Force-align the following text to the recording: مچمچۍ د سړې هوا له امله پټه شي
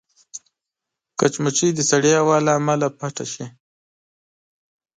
مچمچۍ 1.17 1.69
د 1.75 1.79
سړې 1.91 2.11
هوا 2.19 2.37
له 2.45 2.51
امله 2.59 2.87
پټه 2.97 3.25
شي 3.33 3.45